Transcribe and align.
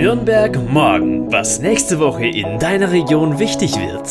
Nürnberg 0.00 0.56
morgen, 0.70 1.30
was 1.30 1.60
nächste 1.60 1.98
Woche 1.98 2.24
in 2.24 2.58
deiner 2.58 2.90
Region 2.90 3.38
wichtig 3.38 3.76
wird. 3.76 4.10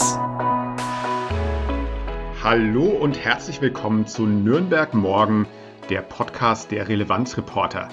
Hallo 2.43 2.83
und 2.83 3.17
herzlich 3.25 3.59
willkommen 3.59 4.05
zu 4.05 4.27
Nürnberg 4.27 4.93
morgen, 4.93 5.47
der 5.89 6.03
Podcast 6.03 6.69
der 6.69 6.87
Relevanzreporter. 6.87 7.89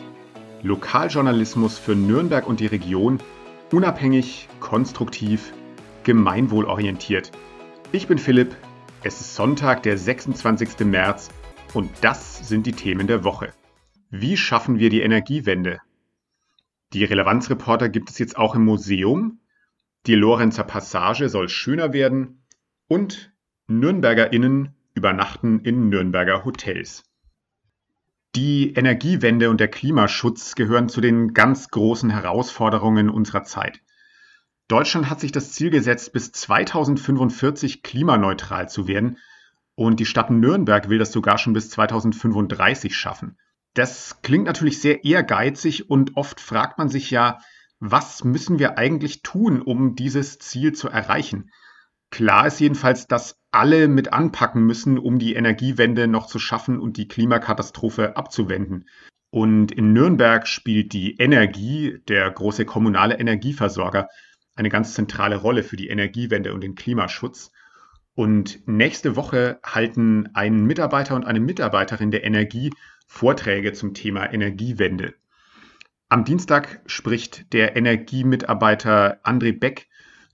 Lokaljournalismus 0.62 1.79
für 1.79 1.95
Nürnberg 1.95 2.46
und 2.46 2.61
die 2.61 2.66
Region, 2.66 3.19
unabhängig, 3.73 4.51
konstruktiv, 4.60 5.55
gemeinwohlorientiert. 6.05 7.33
Ich 7.92 8.09
bin 8.09 8.19
Philipp, 8.19 8.55
es 9.05 9.23
ist 9.23 9.37
Sonntag, 9.37 9.84
der 9.84 9.97
26. 9.97 10.80
März 10.80 11.30
und 11.73 11.91
das 12.02 12.47
sind 12.47 12.66
die 12.66 12.73
Themen 12.73 13.06
der 13.06 13.24
Woche. 13.24 13.55
Wie 14.10 14.37
schaffen 14.37 14.78
wir 14.78 14.91
die 14.91 15.01
Energiewende? 15.01 15.78
Die 16.96 17.05
Relevanzreporter 17.05 17.91
gibt 17.91 18.09
es 18.09 18.18
jetzt 18.18 18.38
auch 18.38 18.55
im 18.55 18.64
Museum. 18.64 19.41
Die 20.06 20.14
Lorenzer 20.14 20.64
Passage 20.64 21.28
soll 21.28 21.50
schöner 21.50 21.92
werden 21.92 22.46
und 22.88 23.34
NürnbergerInnen 23.66 24.74
übernachten 24.95 25.60
in 25.60 25.90
Nürnberger 25.90 26.46
Hotels. 26.46 27.04
Die 28.34 28.73
Energiewende 28.73 29.51
und 29.51 29.60
der 29.60 29.68
Klimaschutz 29.68 30.54
gehören 30.54 30.88
zu 30.88 31.02
den 31.02 31.34
ganz 31.34 31.68
großen 31.68 32.09
Herausforderungen 32.09 33.10
unserer 33.10 33.45
Zeit. 33.45 33.82
Deutschland 34.66 35.10
hat 35.10 35.20
sich 35.20 35.32
das 35.32 35.52
Ziel 35.52 35.68
gesetzt, 35.68 36.15
bis 36.15 36.32
2045 36.32 37.82
klimaneutral 37.82 38.70
zu 38.70 38.88
werden 38.88 39.18
und 39.74 40.01
die 40.01 40.06
Stadt 40.06 40.30
Nürnberg 40.30 40.88
will 40.88 40.98
das 40.98 41.12
sogar 41.12 41.37
schon 41.37 41.52
bis 41.52 41.68
2035 41.68 42.96
schaffen. 42.96 43.37
Das 43.77 44.23
klingt 44.23 44.47
natürlich 44.47 44.80
sehr 44.80 45.05
ehrgeizig 45.05 45.91
und 45.91 46.16
oft 46.16 46.41
fragt 46.41 46.79
man 46.79 46.89
sich 46.89 47.10
ja, 47.10 47.41
was 47.79 48.24
müssen 48.24 48.59
wir 48.59 48.79
eigentlich 48.79 49.21
tun, 49.21 49.60
um 49.60 49.95
dieses 49.95 50.38
Ziel 50.38 50.73
zu 50.73 50.88
erreichen? 50.88 51.51
Klar 52.10 52.46
ist 52.46 52.59
jedenfalls, 52.59 53.07
dass 53.07 53.38
alle 53.51 53.88
mit 53.88 54.15
anpacken 54.15 54.65
müssen, 54.65 54.99
um 54.99 55.18
die 55.18 55.35
Energiewende 55.35 56.09
noch 56.09 56.27
zu 56.27 56.38
schaffen 56.38 56.80
und 56.80 56.96
die 56.96 57.07
Klimakatastrophe 57.07 58.16
abzuwenden. 58.16 58.88
Und 59.29 59.73
in 59.73 59.93
Nürnberg 59.93 60.49
spielt 60.49 60.95
die 60.95 61.18
Energie, 61.18 61.99
der 62.09 62.30
große 62.30 62.65
kommunale 62.65 63.18
Energieversorger, 63.18 64.09
eine 64.55 64.71
ganz 64.71 64.94
zentrale 64.94 65.37
Rolle 65.37 65.62
für 65.62 65.77
die 65.77 65.88
Energiewende 65.88 66.55
und 66.55 66.62
den 66.62 66.77
Klimaschutz. 66.77 67.50
Und 68.15 68.66
nächste 68.66 69.16
Woche 69.16 69.61
halten 69.62 70.31
ein 70.33 70.65
Mitarbeiter 70.65 71.15
und 71.15 71.27
eine 71.27 71.41
Mitarbeiterin 71.41 72.11
der 72.11 72.25
Energie 72.25 72.71
Vorträge 73.06 73.72
zum 73.72 73.94
Thema 73.94 74.32
Energiewende. 74.32 75.15
Am 76.09 76.25
Dienstag 76.25 76.81
spricht 76.87 77.53
der 77.53 77.76
Energiemitarbeiter 77.76 79.21
André 79.25 79.59
Beck 79.59 79.88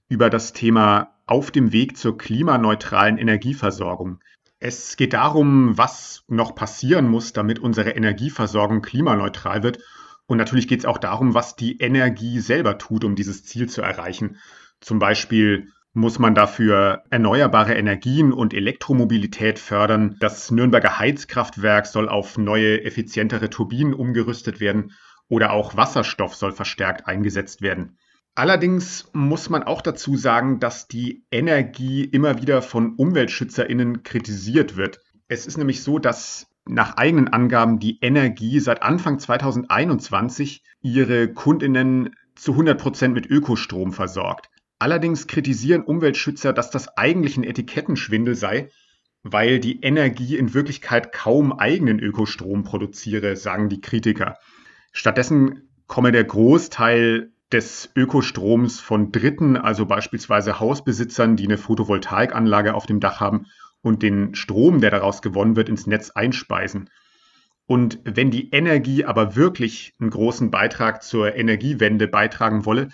über 0.08 0.28
das 0.28 0.52
Thema 0.52 1.14
Auf 1.26 1.50
dem 1.50 1.72
Weg 1.72 1.96
zur 1.96 2.18
klimaneutralen 2.18 3.16
Energieversorgung. 3.16 4.20
Es 4.58 4.96
geht 4.96 5.12
darum, 5.12 5.78
was 5.78 6.24
noch 6.28 6.54
passieren 6.54 7.08
muss, 7.08 7.32
damit 7.32 7.58
unsere 7.58 7.90
Energieversorgung 7.90 8.82
klimaneutral 8.82 9.62
wird. 9.62 9.78
Und 10.26 10.38
natürlich 10.38 10.68
geht 10.68 10.80
es 10.80 10.86
auch 10.86 10.98
darum, 10.98 11.34
was 11.34 11.56
die 11.56 11.78
Energie 11.78 12.40
selber 12.40 12.78
tut, 12.78 13.04
um 13.04 13.14
dieses 13.14 13.44
Ziel 13.44 13.68
zu 13.68 13.82
erreichen. 13.82 14.36
Zum 14.80 14.98
Beispiel 14.98 15.72
muss 15.94 16.18
man 16.18 16.34
dafür 16.34 17.02
erneuerbare 17.10 17.74
Energien 17.74 18.32
und 18.32 18.54
Elektromobilität 18.54 19.58
fördern. 19.58 20.16
Das 20.20 20.50
Nürnberger 20.50 20.98
Heizkraftwerk 20.98 21.86
soll 21.86 22.08
auf 22.08 22.38
neue, 22.38 22.82
effizientere 22.84 23.50
Turbinen 23.50 23.92
umgerüstet 23.92 24.60
werden 24.60 24.92
oder 25.28 25.52
auch 25.52 25.76
Wasserstoff 25.76 26.34
soll 26.34 26.52
verstärkt 26.52 27.06
eingesetzt 27.06 27.60
werden. 27.60 27.98
Allerdings 28.34 29.10
muss 29.12 29.50
man 29.50 29.62
auch 29.62 29.82
dazu 29.82 30.16
sagen, 30.16 30.58
dass 30.58 30.88
die 30.88 31.24
Energie 31.30 32.04
immer 32.04 32.40
wieder 32.40 32.62
von 32.62 32.94
Umweltschützerinnen 32.94 34.02
kritisiert 34.02 34.76
wird. 34.76 35.00
Es 35.28 35.46
ist 35.46 35.58
nämlich 35.58 35.82
so, 35.82 35.98
dass 35.98 36.46
nach 36.66 36.96
eigenen 36.96 37.28
Angaben 37.28 37.78
die 37.78 37.98
Energie 38.00 38.60
seit 38.60 38.82
Anfang 38.82 39.18
2021 39.18 40.62
ihre 40.80 41.28
Kundinnen 41.32 42.14
zu 42.34 42.52
100 42.52 42.80
Prozent 42.80 43.14
mit 43.14 43.26
Ökostrom 43.26 43.92
versorgt. 43.92 44.48
Allerdings 44.82 45.28
kritisieren 45.28 45.84
Umweltschützer, 45.84 46.52
dass 46.52 46.72
das 46.72 46.96
eigentlich 46.98 47.36
ein 47.36 47.44
Etikettenschwindel 47.44 48.34
sei, 48.34 48.68
weil 49.22 49.60
die 49.60 49.80
Energie 49.80 50.36
in 50.36 50.54
Wirklichkeit 50.54 51.12
kaum 51.12 51.52
eigenen 51.52 52.00
Ökostrom 52.00 52.64
produziere, 52.64 53.36
sagen 53.36 53.68
die 53.68 53.80
Kritiker. 53.80 54.38
Stattdessen 54.90 55.68
komme 55.86 56.10
der 56.10 56.24
Großteil 56.24 57.30
des 57.52 57.90
Ökostroms 57.94 58.80
von 58.80 59.12
Dritten, 59.12 59.56
also 59.56 59.86
beispielsweise 59.86 60.58
Hausbesitzern, 60.58 61.36
die 61.36 61.44
eine 61.44 61.58
Photovoltaikanlage 61.58 62.74
auf 62.74 62.86
dem 62.86 62.98
Dach 62.98 63.20
haben 63.20 63.46
und 63.82 64.02
den 64.02 64.34
Strom, 64.34 64.80
der 64.80 64.90
daraus 64.90 65.22
gewonnen 65.22 65.54
wird, 65.54 65.68
ins 65.68 65.86
Netz 65.86 66.10
einspeisen. 66.10 66.90
Und 67.66 68.00
wenn 68.02 68.32
die 68.32 68.50
Energie 68.50 69.04
aber 69.04 69.36
wirklich 69.36 69.94
einen 70.00 70.10
großen 70.10 70.50
Beitrag 70.50 71.04
zur 71.04 71.36
Energiewende 71.36 72.08
beitragen 72.08 72.64
wolle, 72.64 72.88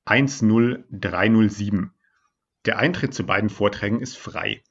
10307. 0.04 1.92
Der 2.64 2.78
Eintritt 2.78 3.14
zu 3.14 3.24
beiden 3.24 3.50
Vorträgen 3.50 4.00
ist 4.00 4.16
frei. 4.16 4.62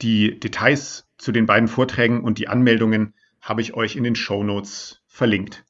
Die 0.00 0.38
Details 0.38 1.08
zu 1.18 1.32
den 1.32 1.46
beiden 1.46 1.68
Vorträgen 1.68 2.22
und 2.22 2.38
die 2.38 2.48
Anmeldungen 2.48 3.14
habe 3.40 3.60
ich 3.60 3.74
euch 3.74 3.96
in 3.96 4.04
den 4.04 4.14
Show 4.14 4.44
Notes 4.44 5.02
verlinkt. 5.06 5.64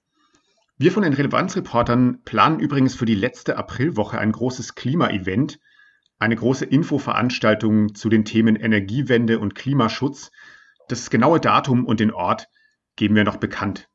Wir 0.79 0.93
von 0.93 1.03
den 1.03 1.13
Relevanzreportern 1.13 2.23
planen 2.25 2.59
übrigens 2.59 2.95
für 2.95 3.05
die 3.05 3.15
letzte 3.15 3.57
Aprilwoche 3.57 4.19
ein 4.19 4.33
großes 4.33 4.75
Klima-Event, 4.75 5.61
eine 6.19 6.37
große 6.37 6.65
Infoveranstaltung 6.65 7.95
zu 7.95 8.09
den 8.09 8.25
Themen 8.25 8.57
Energiewende 8.57 9.39
und 9.39 9.55
Klimaschutz. 9.55 10.31
Das 10.89 11.11
genaue 11.11 11.41
Datum 11.41 11.85
und 11.85 12.01
den 12.01 12.13
Ort 12.13 12.49
geben 12.97 13.15
wir 13.15 13.25
noch 13.25 13.37
bekannt. 13.37 13.89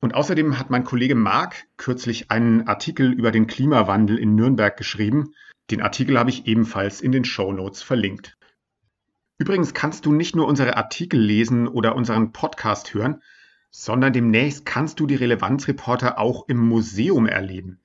Und 0.00 0.14
außerdem 0.14 0.58
hat 0.58 0.70
mein 0.70 0.84
Kollege 0.84 1.14
Marc 1.14 1.64
kürzlich 1.76 2.30
einen 2.30 2.66
Artikel 2.66 3.12
über 3.12 3.30
den 3.30 3.46
Klimawandel 3.46 4.18
in 4.18 4.34
Nürnberg 4.34 4.76
geschrieben. 4.76 5.34
Den 5.70 5.82
Artikel 5.82 6.18
habe 6.18 6.30
ich 6.30 6.46
ebenfalls 6.46 7.00
in 7.00 7.12
den 7.12 7.24
Show 7.24 7.52
Notes 7.52 7.82
verlinkt. 7.82 8.38
Übrigens 9.40 9.72
kannst 9.72 10.04
du 10.04 10.12
nicht 10.12 10.36
nur 10.36 10.46
unsere 10.46 10.76
Artikel 10.76 11.18
lesen 11.18 11.66
oder 11.66 11.96
unseren 11.96 12.30
Podcast 12.30 12.92
hören, 12.92 13.22
sondern 13.70 14.12
demnächst 14.12 14.66
kannst 14.66 15.00
du 15.00 15.06
die 15.06 15.14
Relevanzreporter 15.14 16.18
auch 16.18 16.46
im 16.46 16.58
Museum 16.58 17.24
erleben. 17.24 17.80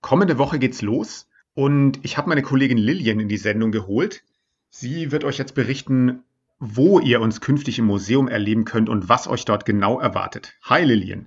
Kommende 0.00 0.38
Woche 0.38 0.58
geht's 0.58 0.80
los 0.80 1.28
und 1.52 2.02
ich 2.02 2.16
habe 2.16 2.30
meine 2.30 2.40
Kollegin 2.40 2.78
Lillian 2.78 3.20
in 3.20 3.28
die 3.28 3.36
Sendung 3.36 3.70
geholt. 3.70 4.22
Sie 4.70 5.12
wird 5.12 5.24
euch 5.24 5.36
jetzt 5.36 5.54
berichten, 5.54 6.22
wo 6.58 6.98
ihr 7.00 7.20
uns 7.20 7.42
künftig 7.42 7.78
im 7.78 7.84
Museum 7.84 8.26
erleben 8.26 8.64
könnt 8.64 8.88
und 8.88 9.06
was 9.06 9.28
euch 9.28 9.44
dort 9.44 9.66
genau 9.66 10.00
erwartet. 10.00 10.54
Hi 10.62 10.84
Lillian. 10.84 11.26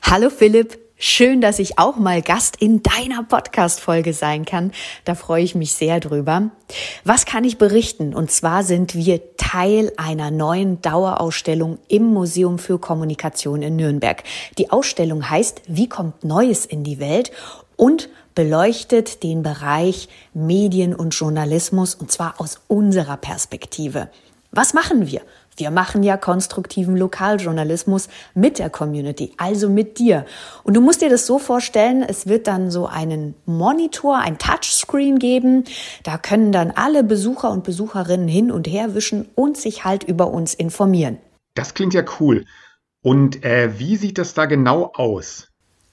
Hallo 0.00 0.30
Philipp. 0.30 0.83
Schön, 0.96 1.40
dass 1.40 1.58
ich 1.58 1.78
auch 1.78 1.96
mal 1.96 2.22
Gast 2.22 2.56
in 2.56 2.82
deiner 2.82 3.24
Podcast-Folge 3.24 4.12
sein 4.12 4.44
kann. 4.44 4.70
Da 5.04 5.16
freue 5.16 5.42
ich 5.42 5.56
mich 5.56 5.72
sehr 5.72 5.98
drüber. 5.98 6.50
Was 7.02 7.26
kann 7.26 7.42
ich 7.42 7.58
berichten? 7.58 8.14
Und 8.14 8.30
zwar 8.30 8.62
sind 8.62 8.94
wir 8.94 9.36
Teil 9.36 9.92
einer 9.96 10.30
neuen 10.30 10.80
Dauerausstellung 10.82 11.78
im 11.88 12.04
Museum 12.04 12.58
für 12.58 12.78
Kommunikation 12.78 13.62
in 13.62 13.74
Nürnberg. 13.76 14.22
Die 14.56 14.70
Ausstellung 14.70 15.28
heißt 15.28 15.62
Wie 15.66 15.88
kommt 15.88 16.22
Neues 16.22 16.64
in 16.64 16.84
die 16.84 17.00
Welt? 17.00 17.32
und 17.76 18.08
beleuchtet 18.34 19.22
den 19.22 19.42
Bereich 19.42 20.08
Medien 20.32 20.94
und 20.94 21.10
Journalismus 21.10 21.94
und 21.94 22.10
zwar 22.10 22.40
aus 22.40 22.60
unserer 22.68 23.16
Perspektive. 23.16 24.10
Was 24.50 24.74
machen 24.74 25.08
wir? 25.08 25.22
Wir 25.56 25.70
machen 25.70 26.02
ja 26.02 26.16
konstruktiven 26.16 26.96
Lokaljournalismus 26.96 28.08
mit 28.34 28.58
der 28.58 28.70
Community, 28.70 29.32
also 29.36 29.68
mit 29.68 29.98
dir. 29.98 30.26
Und 30.64 30.74
du 30.74 30.80
musst 30.80 31.02
dir 31.02 31.10
das 31.10 31.26
so 31.26 31.38
vorstellen, 31.38 32.02
es 32.02 32.26
wird 32.26 32.46
dann 32.46 32.70
so 32.70 32.86
einen 32.86 33.34
Monitor, 33.46 34.18
ein 34.18 34.38
Touchscreen 34.38 35.18
geben. 35.18 35.64
Da 36.02 36.18
können 36.18 36.50
dann 36.50 36.72
alle 36.72 37.04
Besucher 37.04 37.50
und 37.50 37.64
Besucherinnen 37.64 38.28
hin 38.28 38.50
und 38.50 38.66
her 38.66 38.94
wischen 38.94 39.28
und 39.34 39.56
sich 39.56 39.84
halt 39.84 40.04
über 40.04 40.28
uns 40.28 40.54
informieren. 40.54 41.18
Das 41.54 41.74
klingt 41.74 41.94
ja 41.94 42.04
cool. 42.18 42.44
Und 43.02 43.44
äh, 43.44 43.78
wie 43.78 43.96
sieht 43.96 44.18
das 44.18 44.34
da 44.34 44.46
genau 44.46 44.90
aus? 44.94 45.48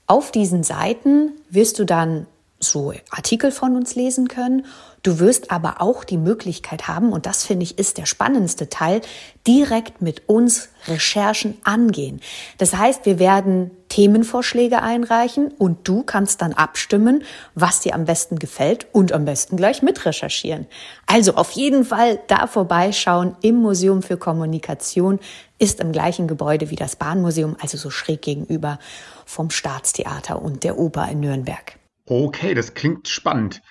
Auf 0.07 0.31
diesen 0.31 0.63
Seiten 0.63 1.33
wirst 1.49 1.77
du 1.77 1.85
dann 1.85 2.25
so 2.59 2.93
Artikel 3.09 3.51
von 3.51 3.75
uns 3.75 3.95
lesen 3.95 4.27
können. 4.27 4.65
Du 5.03 5.19
wirst 5.19 5.49
aber 5.49 5.81
auch 5.81 6.03
die 6.03 6.17
Möglichkeit 6.17 6.87
haben, 6.87 7.11
und 7.11 7.25
das 7.25 7.43
finde 7.43 7.63
ich 7.63 7.79
ist 7.79 7.97
der 7.97 8.05
spannendste 8.05 8.69
Teil, 8.69 9.01
direkt 9.47 10.01
mit 10.01 10.29
uns 10.29 10.69
Recherchen 10.87 11.57
angehen. 11.63 12.21
Das 12.59 12.75
heißt, 12.75 13.05
wir 13.05 13.17
werden 13.17 13.71
Themenvorschläge 13.89 14.81
einreichen 14.81 15.51
und 15.57 15.87
du 15.87 16.03
kannst 16.03 16.41
dann 16.41 16.53
abstimmen, 16.53 17.23
was 17.55 17.81
dir 17.81 17.95
am 17.95 18.05
besten 18.05 18.37
gefällt 18.37 18.87
und 18.91 19.11
am 19.11 19.25
besten 19.25 19.57
gleich 19.57 19.81
mitrecherchieren. 19.81 20.67
Also 21.07 21.33
auf 21.33 21.51
jeden 21.51 21.83
Fall 21.83 22.19
da 22.27 22.45
vorbeischauen 22.47 23.35
im 23.41 23.55
Museum 23.55 24.03
für 24.03 24.17
Kommunikation 24.17 25.19
ist 25.57 25.79
im 25.79 25.91
gleichen 25.91 26.27
Gebäude 26.27 26.69
wie 26.69 26.75
das 26.75 26.95
Bahnmuseum, 26.95 27.57
also 27.59 27.77
so 27.77 27.89
schräg 27.89 28.21
gegenüber 28.21 28.79
vom 29.25 29.49
Staatstheater 29.49 30.41
und 30.41 30.63
der 30.63 30.77
Oper 30.77 31.09
in 31.09 31.19
Nürnberg. 31.19 31.77
Okay, 32.05 32.53
das 32.53 32.73
klingt 32.73 33.07
spannend. 33.07 33.61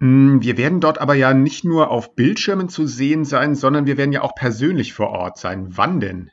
Hm, 0.00 0.42
wir 0.42 0.56
werden 0.56 0.80
dort 0.80 1.00
aber 1.00 1.14
ja 1.14 1.34
nicht 1.34 1.64
nur 1.64 1.90
auf 1.90 2.14
Bildschirmen 2.14 2.68
zu 2.68 2.86
sehen 2.86 3.24
sein, 3.24 3.54
sondern 3.54 3.86
wir 3.86 3.96
werden 3.96 4.12
ja 4.12 4.22
auch 4.22 4.34
persönlich 4.34 4.92
vor 4.92 5.10
Ort 5.10 5.38
sein. 5.38 5.66
Wann 5.70 6.00
denn? 6.00 6.30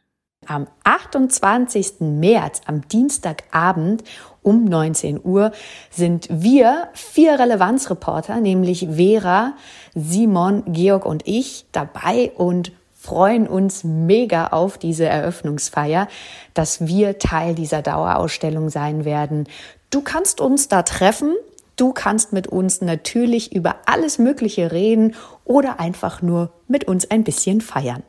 Am 0.48 0.68
28. 0.84 2.00
März, 2.00 2.62
am 2.66 2.88
Dienstagabend 2.88 4.04
um 4.42 4.66
19 4.66 5.24
Uhr, 5.24 5.52
sind 5.92 6.28
wir 6.32 6.90
vier 6.94 7.38
Relevanzreporter, 7.38 8.42
nämlich 8.42 8.88
Vera, 8.92 9.54
Simon, 9.94 10.64
Georg 10.66 11.06
und 11.06 11.28
ich, 11.28 11.68
dabei 11.72 12.32
und 12.36 12.72
freuen 13.02 13.48
uns 13.48 13.84
mega 13.84 14.48
auf 14.48 14.78
diese 14.78 15.06
Eröffnungsfeier, 15.06 16.08
dass 16.56 16.88
wir 16.88 17.20
Teil 17.20 17.54
dieser 17.54 17.82
Dauerausstellung 17.84 18.70
sein 18.70 19.06
werden. 19.06 19.48
Du 19.92 20.02
kannst 20.02 20.40
uns 20.40 20.68
da 20.68 20.84
treffen. 20.84 21.36
Du 21.82 21.94
kannst 21.94 22.32
mit 22.32 22.46
uns 22.46 22.82
natürlich 22.82 23.56
über 23.56 23.78
alles 23.88 24.20
Mögliche 24.20 24.72
reden 24.72 25.16
oder 25.46 25.80
einfach 25.80 26.22
nur 26.22 26.54
mit 26.68 26.84
uns 26.84 27.10
ein 27.10 27.24
bisschen 27.24 27.60
feiern. 27.60 28.04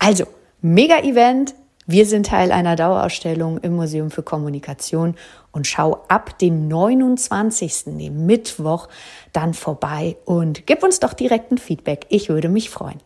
Also, 0.00 0.24
mega 0.60 0.98
Event. 0.98 1.54
Wir 1.86 2.04
sind 2.04 2.26
Teil 2.26 2.50
einer 2.50 2.74
Dauerausstellung 2.74 3.58
im 3.58 3.76
Museum 3.76 4.10
für 4.10 4.24
Kommunikation 4.24 5.14
und 5.52 5.68
schau 5.68 6.04
ab 6.08 6.36
dem 6.40 6.66
29. 6.66 7.84
dem 7.96 8.26
Mittwoch 8.26 8.88
dann 9.32 9.54
vorbei 9.54 10.16
und 10.24 10.66
gib 10.66 10.82
uns 10.82 10.98
doch 10.98 11.12
direkt 11.12 11.52
ein 11.52 11.58
Feedback. 11.58 12.06
Ich 12.08 12.28
würde 12.28 12.48
mich 12.48 12.70
freuen. 12.70 12.98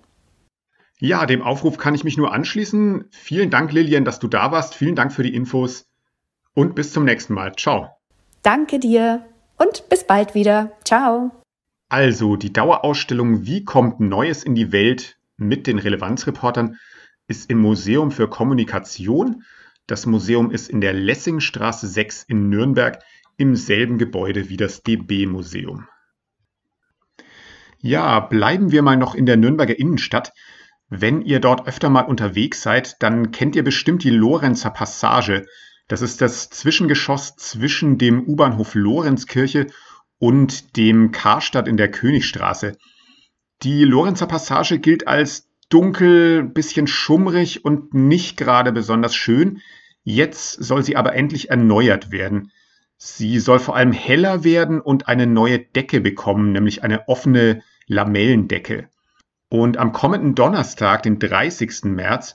Ja, 0.98 1.26
dem 1.26 1.42
Aufruf 1.42 1.76
kann 1.76 1.94
ich 1.94 2.04
mich 2.04 2.16
nur 2.16 2.32
anschließen. 2.32 3.04
Vielen 3.10 3.50
Dank, 3.50 3.70
Lilian, 3.70 4.06
dass 4.06 4.18
du 4.18 4.28
da 4.28 4.50
warst. 4.50 4.76
Vielen 4.76 4.94
Dank 4.94 5.12
für 5.12 5.24
die 5.24 5.34
Infos 5.34 5.84
und 6.54 6.74
bis 6.74 6.94
zum 6.94 7.04
nächsten 7.04 7.34
Mal. 7.34 7.54
Ciao. 7.54 7.90
Danke 8.42 8.78
dir 8.78 9.26
und 9.56 9.88
bis 9.88 10.04
bald 10.04 10.34
wieder. 10.34 10.72
Ciao. 10.84 11.30
Also, 11.88 12.36
die 12.36 12.52
Dauerausstellung 12.52 13.46
Wie 13.46 13.64
kommt 13.64 14.00
Neues 14.00 14.42
in 14.42 14.54
die 14.54 14.72
Welt 14.72 15.18
mit 15.36 15.66
den 15.66 15.78
Relevanzreportern 15.78 16.78
ist 17.28 17.50
im 17.50 17.58
Museum 17.58 18.10
für 18.10 18.28
Kommunikation. 18.28 19.44
Das 19.86 20.06
Museum 20.06 20.50
ist 20.50 20.68
in 20.68 20.80
der 20.80 20.92
Lessingstraße 20.92 21.86
6 21.86 22.24
in 22.24 22.48
Nürnberg 22.48 23.02
im 23.36 23.54
selben 23.54 23.98
Gebäude 23.98 24.48
wie 24.48 24.56
das 24.56 24.82
DB-Museum. 24.82 25.86
Ja, 27.78 28.20
bleiben 28.20 28.72
wir 28.72 28.82
mal 28.82 28.96
noch 28.96 29.14
in 29.14 29.26
der 29.26 29.36
Nürnberger 29.36 29.78
Innenstadt. 29.78 30.32
Wenn 30.88 31.22
ihr 31.22 31.40
dort 31.40 31.66
öfter 31.66 31.90
mal 31.90 32.02
unterwegs 32.02 32.62
seid, 32.62 33.02
dann 33.02 33.32
kennt 33.32 33.56
ihr 33.56 33.64
bestimmt 33.64 34.04
die 34.04 34.10
Lorenzer 34.10 34.70
Passage. 34.70 35.46
Das 35.88 36.02
ist 36.02 36.20
das 36.20 36.50
Zwischengeschoss 36.50 37.36
zwischen 37.36 37.98
dem 37.98 38.26
U-Bahnhof 38.26 38.74
Lorenzkirche 38.74 39.68
und 40.18 40.76
dem 40.76 41.12
Karstadt 41.12 41.68
in 41.68 41.76
der 41.76 41.90
Königstraße. 41.90 42.76
Die 43.62 43.84
Lorenzer 43.84 44.26
Passage 44.26 44.78
gilt 44.78 45.06
als 45.06 45.48
dunkel, 45.68 46.42
bisschen 46.42 46.86
schummrig 46.86 47.64
und 47.64 47.94
nicht 47.94 48.36
gerade 48.36 48.72
besonders 48.72 49.14
schön. 49.14 49.60
Jetzt 50.02 50.52
soll 50.52 50.82
sie 50.82 50.96
aber 50.96 51.14
endlich 51.14 51.50
erneuert 51.50 52.10
werden. 52.10 52.52
Sie 52.98 53.38
soll 53.38 53.58
vor 53.58 53.76
allem 53.76 53.92
heller 53.92 54.42
werden 54.44 54.80
und 54.80 55.08
eine 55.08 55.26
neue 55.26 55.58
Decke 55.58 56.00
bekommen, 56.00 56.52
nämlich 56.52 56.82
eine 56.82 57.08
offene 57.08 57.62
Lamellendecke. 57.86 58.88
Und 59.48 59.76
am 59.76 59.92
kommenden 59.92 60.34
Donnerstag, 60.34 61.02
den 61.02 61.18
30. 61.18 61.84
März, 61.84 62.34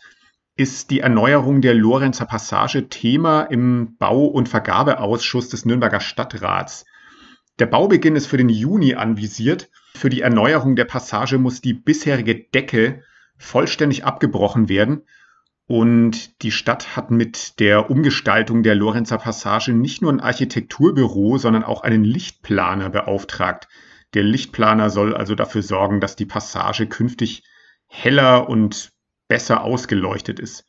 ist 0.61 0.91
die 0.91 0.99
Erneuerung 0.99 1.61
der 1.61 1.73
Lorenzer 1.73 2.27
Passage 2.27 2.87
Thema 2.87 3.41
im 3.41 3.97
Bau- 3.97 4.27
und 4.27 4.47
Vergabeausschuss 4.47 5.49
des 5.49 5.65
Nürnberger 5.65 5.99
Stadtrats. 5.99 6.85
Der 7.57 7.65
Baubeginn 7.65 8.15
ist 8.15 8.27
für 8.27 8.37
den 8.37 8.49
Juni 8.49 8.93
anvisiert. 8.93 9.71
Für 9.95 10.11
die 10.11 10.21
Erneuerung 10.21 10.75
der 10.75 10.85
Passage 10.85 11.39
muss 11.39 11.61
die 11.61 11.73
bisherige 11.73 12.35
Decke 12.35 13.01
vollständig 13.39 14.05
abgebrochen 14.05 14.69
werden. 14.69 15.01
Und 15.65 16.43
die 16.43 16.51
Stadt 16.51 16.95
hat 16.95 17.09
mit 17.09 17.59
der 17.59 17.89
Umgestaltung 17.89 18.61
der 18.61 18.75
Lorenzer 18.75 19.17
Passage 19.17 19.73
nicht 19.73 20.03
nur 20.03 20.13
ein 20.13 20.19
Architekturbüro, 20.19 21.39
sondern 21.39 21.63
auch 21.63 21.81
einen 21.81 22.03
Lichtplaner 22.03 22.91
beauftragt. 22.91 23.67
Der 24.13 24.21
Lichtplaner 24.21 24.91
soll 24.91 25.15
also 25.15 25.33
dafür 25.33 25.63
sorgen, 25.63 25.99
dass 26.01 26.15
die 26.15 26.27
Passage 26.27 26.85
künftig 26.85 27.45
heller 27.87 28.47
und 28.47 28.91
besser 29.31 29.63
ausgeleuchtet 29.63 30.41
ist. 30.41 30.65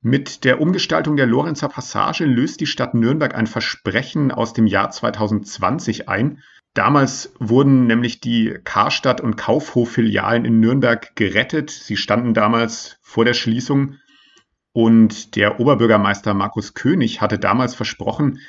Mit 0.00 0.42
der 0.42 0.60
Umgestaltung 0.60 1.16
der 1.16 1.26
Lorenzer 1.26 1.68
Passage 1.68 2.24
löst 2.24 2.60
die 2.60 2.66
Stadt 2.66 2.94
Nürnberg 2.94 3.32
ein 3.36 3.46
Versprechen 3.46 4.32
aus 4.32 4.52
dem 4.52 4.66
Jahr 4.66 4.90
2020 4.90 6.08
ein. 6.08 6.42
Damals 6.74 7.32
wurden 7.38 7.86
nämlich 7.86 8.20
die 8.20 8.58
Karstadt- 8.64 9.20
und 9.20 9.36
Kaufhof-Filialen 9.36 10.44
in 10.44 10.58
Nürnberg 10.58 11.14
gerettet. 11.14 11.70
Sie 11.70 11.96
standen 11.96 12.34
damals 12.34 12.98
vor 13.02 13.24
der 13.24 13.34
Schließung. 13.34 13.98
Und 14.72 15.36
der 15.36 15.60
Oberbürgermeister 15.60 16.34
Markus 16.34 16.74
König 16.74 17.20
hatte 17.20 17.38
damals 17.38 17.76
versprochen, 17.76 18.40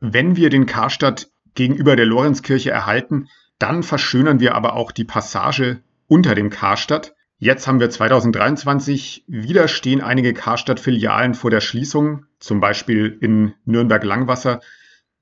wenn 0.00 0.34
wir 0.34 0.50
den 0.50 0.66
Karstadt 0.66 1.28
gegenüber 1.54 1.94
der 1.94 2.06
Lorenzkirche 2.06 2.72
erhalten, 2.72 3.28
dann 3.60 3.84
verschönern 3.84 4.40
wir 4.40 4.56
aber 4.56 4.74
auch 4.74 4.90
die 4.90 5.04
Passage 5.04 5.84
unter 6.08 6.34
dem 6.34 6.50
Karstadt. 6.50 7.14
Jetzt 7.42 7.66
haben 7.66 7.80
wir 7.80 7.90
2023, 7.90 9.24
wieder 9.26 9.66
stehen 9.66 10.00
einige 10.00 10.32
Karstadt-Filialen 10.32 11.34
vor 11.34 11.50
der 11.50 11.60
Schließung, 11.60 12.24
zum 12.38 12.60
Beispiel 12.60 13.18
in 13.20 13.52
Nürnberg-Langwasser. 13.64 14.60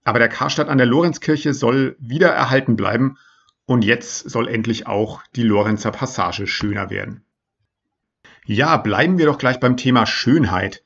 Aber 0.04 0.18
der 0.18 0.28
Karstadt 0.28 0.68
an 0.68 0.76
der 0.76 0.86
Lorenzkirche 0.86 1.54
soll 1.54 1.96
wieder 1.98 2.28
erhalten 2.28 2.76
bleiben 2.76 3.16
und 3.64 3.86
jetzt 3.86 4.28
soll 4.28 4.48
endlich 4.48 4.86
auch 4.86 5.22
die 5.34 5.44
Lorenzer 5.44 5.92
Passage 5.92 6.46
schöner 6.46 6.90
werden. 6.90 7.24
Ja, 8.44 8.76
bleiben 8.76 9.16
wir 9.16 9.24
doch 9.24 9.38
gleich 9.38 9.58
beim 9.58 9.78
Thema 9.78 10.04
Schönheit. 10.04 10.82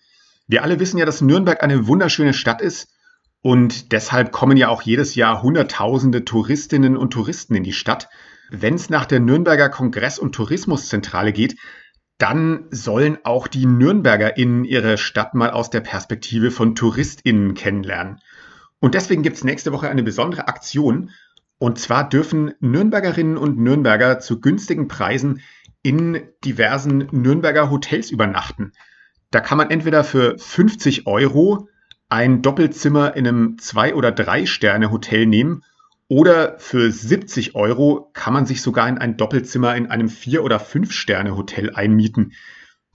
Wir 0.47 0.63
alle 0.63 0.79
wissen 0.79 0.99
ja, 0.99 1.05
dass 1.05 1.21
Nürnberg 1.21 1.65
eine 1.65 1.89
wunderschöne 1.89 2.33
Stadt 2.33 2.61
ist 2.61 2.95
und 3.43 3.91
deshalb 3.91 4.31
kommen 4.31 4.57
ja 4.57 4.69
auch 4.69 4.83
jedes 4.83 5.17
Jahr 5.17 5.43
Hunderttausende 5.43 6.25
Touristinnen 6.25 6.97
und 6.97 7.11
Touristen 7.11 7.57
in 7.57 7.65
die 7.65 7.73
Stadt. 7.73 8.09
Wenn 8.51 8.75
es 8.75 8.91
nach 8.91 9.07
der 9.07 9.21
Nürnberger 9.21 9.69
Kongress- 9.69 10.19
und 10.19 10.35
Tourismuszentrale 10.35 11.33
geht, 11.33 11.57
dann 12.19 12.67
sollen 12.71 13.19
auch 13.25 13.49
die 13.49 13.67
NürnbergerInnen 13.67 14.65
ihre 14.65 14.99
Stadt 14.99 15.35
mal 15.35 15.51
aus 15.51 15.71
der 15.71 15.81
Perspektive 15.81 16.51
von 16.51 16.75
TouristInnen 16.75 17.55
kennenlernen. 17.55 18.21
Und 18.79 18.95
deswegen 18.95 19.23
gibt 19.23 19.37
es 19.37 19.45
nächste 19.45 19.73
Woche 19.73 19.89
eine 19.89 20.03
besondere 20.03 20.47
Aktion. 20.47 21.11
Und 21.59 21.79
zwar 21.79 22.09
dürfen 22.09 22.53
Nürnbergerinnen 22.61 23.37
und 23.37 23.59
Nürnberger 23.59 24.21
zu 24.21 24.41
günstigen 24.41 24.89
Preisen 24.89 25.41
in 25.83 26.23
diversen 26.45 27.09
Nürnberger 27.11 27.71
Hotels 27.71 28.11
übernachten. 28.11 28.73
Da 29.31 29.41
kann 29.41 29.59
man 29.59 29.71
entweder 29.71 30.05
für 30.05 30.39
50 30.39 31.07
Euro 31.07 31.69
ein 32.09 32.43
Doppelzimmer 32.43 33.17
in 33.17 33.27
einem 33.27 33.59
Zwei- 33.59 33.95
oder 33.95 34.13
Drei-Sterne-Hotel 34.13 35.27
nehmen 35.27 35.63
oder 36.09 36.59
für 36.59 36.91
70 36.91 37.55
Euro 37.55 38.11
kann 38.13 38.35
man 38.35 38.47
sich 38.47 38.63
sogar 38.63 38.89
in 38.89 38.99
ein 38.99 39.17
Doppelzimmer 39.17 39.75
in 39.75 39.87
einem 39.87 40.09
Vier- 40.09 40.45
oder 40.45 40.61
Fünf-Sterne-Hotel 40.61 41.75
einmieten. 41.75 42.33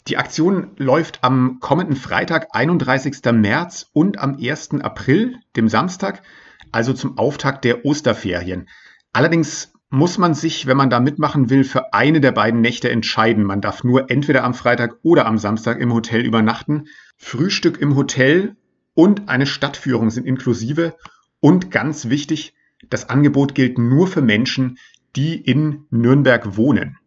Die 0.07 0.17
Aktion 0.17 0.71
läuft 0.77 1.23
am 1.23 1.59
kommenden 1.59 1.95
Freitag, 1.95 2.47
31. 2.51 3.31
März 3.33 3.89
und 3.93 4.19
am 4.19 4.37
1. 4.39 4.81
April, 4.81 5.35
dem 5.55 5.67
Samstag, 5.69 6.21
also 6.71 6.93
zum 6.93 7.17
Auftakt 7.17 7.65
der 7.65 7.85
Osterferien. 7.85 8.69
Allerdings 9.11 9.73
muss 9.89 10.19
man 10.19 10.35
sich, 10.35 10.67
wenn 10.67 10.77
man 10.77 10.91
da 10.91 10.99
mitmachen 10.99 11.49
will, 11.49 11.63
für 11.63 11.93
eine 11.93 12.21
der 12.21 12.31
beiden 12.31 12.61
Nächte 12.61 12.89
entscheiden. 12.89 13.43
Man 13.43 13.59
darf 13.59 13.83
nur 13.83 14.11
entweder 14.11 14.43
am 14.43 14.53
Freitag 14.53 14.97
oder 15.01 15.25
am 15.25 15.39
Samstag 15.39 15.79
im 15.79 15.93
Hotel 15.93 16.21
übernachten. 16.21 16.85
Frühstück 17.17 17.81
im 17.81 17.95
Hotel 17.95 18.55
und 18.93 19.29
eine 19.29 19.47
Stadtführung 19.47 20.11
sind 20.11 20.27
inklusive. 20.27 20.95
Und 21.39 21.71
ganz 21.71 22.09
wichtig, 22.09 22.53
das 22.87 23.09
Angebot 23.09 23.55
gilt 23.55 23.77
nur 23.77 24.07
für 24.07 24.21
Menschen, 24.21 24.77
die 25.15 25.35
in 25.35 25.85
Nürnberg 25.89 26.55
wohnen. 26.55 26.97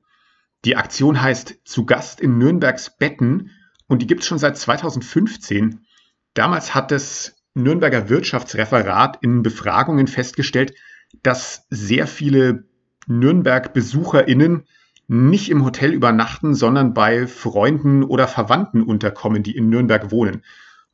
Die 0.65 0.77
Aktion 0.77 1.21
heißt 1.21 1.61
Zu 1.65 1.87
Gast 1.87 2.21
in 2.21 2.39
Nürnbergs 2.39 2.97
Betten 2.99 3.51
und 3.89 4.03
die 4.03 4.07
gibt 4.07 4.23
es 4.23 4.27
schon 4.27 4.39
seit 4.39 4.57
2015. 4.57 5.81
Damals 6.35 6.75
hat 6.75 6.91
das 6.91 7.37
Nürnberger 7.55 8.09
Wirtschaftsreferat 8.09 9.19
in 9.23 9.43
Befragungen 9.43 10.07
festgestellt, 10.07 10.75
dass 11.23 11.67
sehr 11.69 12.07
viele 12.07 12.65
Nürnberg-BesucherInnen 13.07 14.65
nicht 15.09 15.51
im 15.51 15.65
Hotel 15.65 15.93
übernachten, 15.93 16.55
sondern 16.55 16.95
bei 16.95 17.27
Freunden 17.27 18.03
oder 18.05 18.29
Verwandten 18.29 18.83
unterkommen, 18.83 19.43
die 19.43 19.57
in 19.57 19.69
Nürnberg 19.69 20.11
wohnen. 20.11 20.43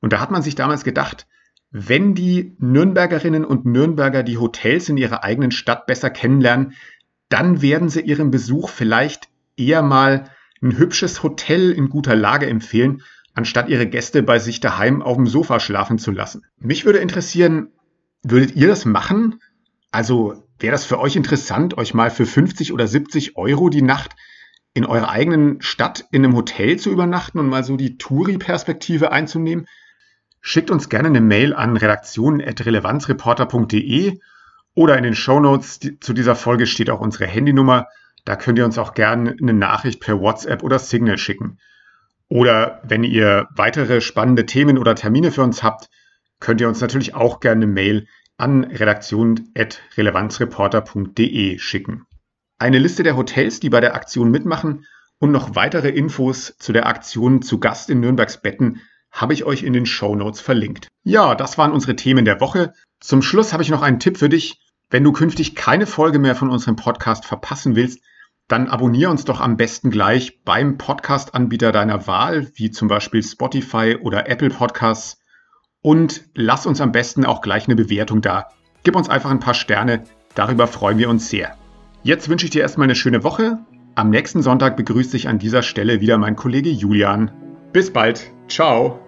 Und 0.01 0.13
da 0.13 0.21
hat 0.21 0.31
man 0.31 0.43
sich 0.43 0.55
damals 0.55 0.83
gedacht, 0.83 1.27
wenn 1.71 2.15
die 2.15 2.57
Nürnbergerinnen 2.59 3.45
und 3.45 3.67
Nürnberger 3.67 4.23
die 4.23 4.39
Hotels 4.39 4.89
in 4.89 4.97
ihrer 4.97 5.25
eigenen 5.25 5.51
Stadt 5.51 5.87
besser 5.87 6.11
kennenlernen, 6.11 6.75
dann 7.29 7.61
werden 7.61 7.89
sie 7.89 8.01
ihrem 8.01 8.31
Besuch 8.31 8.71
vielleicht 8.71 9.29
eher 9.57 9.83
mal 9.83 10.31
ein 10.63 10.79
hübsches 10.79 11.23
Hotel 11.23 11.73
in 11.73 11.91
guter 11.91 12.17
Lage 12.17 12.47
empfehlen, 12.47 13.03
anstatt 13.35 13.69
ihre 13.69 13.87
Gäste 13.87 14.23
bei 14.23 14.39
sich 14.39 14.61
daheim 14.61 15.03
auf 15.03 15.17
dem 15.17 15.27
Sofa 15.27 15.61
schlafen 15.61 15.99
zu 15.99 16.11
lassen. 16.11 16.43
Mich 16.59 16.85
würde 16.85 16.99
interessieren, 16.99 17.69
würdet 18.23 18.57
ihr 18.57 18.67
das 18.67 18.85
machen? 18.85 19.41
Also 19.91 20.43
wäre 20.59 20.73
das 20.73 20.85
für 20.85 20.99
euch 20.99 21.17
interessant, 21.17 21.77
euch 21.77 21.95
mal 21.95 22.11
für 22.11 22.27
50 22.27 22.73
oder 22.73 22.89
70 22.89 23.37
Euro 23.37 23.69
die 23.69 23.83
Nacht 23.83 24.17
in 24.75 24.85
eurer 24.85 25.11
eigenen 25.11 25.61
Stadt 25.61 26.07
in 26.11 26.25
einem 26.25 26.35
Hotel 26.35 26.79
zu 26.79 26.91
übernachten 26.91 27.39
und 27.39 27.49
mal 27.49 27.63
so 27.63 27.77
die 27.77 27.99
Touri-Perspektive 27.99 29.13
einzunehmen? 29.13 29.67
Schickt 30.49 30.71
uns 30.71 30.89
gerne 30.89 31.09
eine 31.09 31.21
Mail 31.21 31.53
an 31.53 31.77
redaktion.relevanzreporter.de 31.77 34.19
oder 34.75 34.97
in 34.97 35.05
den 35.05 35.15
Shownotes 35.15 35.81
zu 36.01 36.13
dieser 36.13 36.35
Folge 36.35 36.67
steht 36.67 36.91
auch 36.91 37.01
unsere 37.01 37.27
Handynummer 37.27 37.87
da 38.29 38.37
könnt 38.37 38.59
ihr 38.59 38.67
uns 38.67 38.77
auch 38.77 38.93
gerne 38.93 39.35
eine 39.41 39.55
Nachricht 39.55 40.01
per 40.01 40.21
WhatsApp 40.21 40.63
oder 40.63 40.79
Signal 40.79 41.17
schicken. 41.17 41.57
Oder 42.29 42.83
wenn 42.85 43.03
ihr 43.03 43.49
weitere 43.57 44.03
spannende 44.03 44.45
Themen 44.45 44.77
oder 44.77 44.95
Termine 44.95 45.33
für 45.33 45.43
uns 45.43 45.63
habt, 45.63 45.89
könnt 46.39 46.61
ihr 46.61 46.69
uns 46.69 46.83
natürlich 46.83 47.15
auch 47.15 47.41
gerne 47.41 47.65
eine 47.65 47.73
Mail 47.73 48.07
an 48.37 48.65
redaktion.relevanzreporter.de 48.65 51.59
schicken. 51.59 52.05
Eine 52.59 52.79
Liste 52.79 53.03
der 53.03 53.17
Hotels, 53.17 53.61
die 53.61 53.71
bei 53.71 53.81
der 53.81 53.95
Aktion 53.95 54.31
mitmachen 54.31 54.85
und 55.19 55.33
noch 55.33 55.55
weitere 55.55 55.89
Infos 55.89 56.55
zu 56.59 56.75
der 56.75 56.87
Aktion 56.87 57.41
zu 57.41 57.61
Gast 57.61 57.89
in 57.89 58.01
Nürnbergs 58.01 58.43
Betten 58.43 58.83
habe 59.21 59.35
ich 59.35 59.45
euch 59.45 59.63
in 59.63 59.73
den 59.73 59.87
Show 59.87 60.15
Notes 60.15 60.41
verlinkt. 60.41 60.89
Ja, 61.05 61.35
das 61.35 61.59
waren 61.59 61.73
unsere 61.73 61.97
Themen 61.97 62.25
der 62.25 62.41
Woche. 62.41 62.73
Zum 63.01 63.23
Schluss 63.23 63.53
habe 63.53 63.63
ich 63.63 63.69
noch 63.69 63.83
einen 63.83 64.01
Tipp 64.01 64.19
für 64.19 64.29
dich. 64.29 64.61
Wenn 64.91 65.05
du 65.05 65.13
künftig 65.13 65.55
keine 65.55 65.87
Folge 65.87 66.19
mehr 66.19 66.35
von 66.35 66.51
unserem 66.51 66.77
Podcast 66.77 67.27
verpassen 67.27 67.77
willst, 67.77 68.01
dann 68.49 68.69
abonniere 68.69 69.11
uns 69.11 69.25
doch 69.25 69.41
am 69.41 69.57
besten 69.57 69.91
gleich 69.91 70.43
beim 70.43 70.79
Podcast-Anbieter 70.79 71.71
deiner 71.71 72.07
Wahl, 72.07 72.51
wie 72.55 72.71
zum 72.71 72.89
Beispiel 72.89 73.23
Spotify 73.23 73.99
oder 74.01 74.29
Apple 74.29 74.49
Podcasts. 74.49 75.19
Und 75.83 76.23
lass 76.35 76.65
uns 76.65 76.81
am 76.81 76.93
besten 76.93 77.27
auch 77.27 77.43
gleich 77.43 77.67
eine 77.67 77.77
Bewertung 77.77 78.23
da. 78.23 78.49
Gib 78.85 78.97
uns 78.97 79.11
einfach 79.11 79.31
ein 79.31 79.41
paar 79.41 79.55
Sterne, 79.55 80.05
darüber 80.35 80.67
freuen 80.67 80.99
wir 80.99 81.11
uns 81.11 81.29
sehr. 81.29 81.57
Jetzt 82.03 82.29
wünsche 82.29 82.47
ich 82.47 82.51
dir 82.51 82.63
erstmal 82.63 82.87
eine 82.87 82.95
schöne 82.95 83.23
Woche. 83.23 83.59
Am 83.95 84.11
nächsten 84.11 84.43
Sonntag 84.43 84.77
begrüßt 84.77 85.13
dich 85.13 85.29
an 85.29 85.39
dieser 85.39 85.63
Stelle 85.63 86.01
wieder 86.01 86.17
mein 86.17 86.37
Kollege 86.37 86.71
Julian. 86.71 87.31
Bis 87.73 87.93
bald. 87.93 88.33
Ciao. 88.49 89.08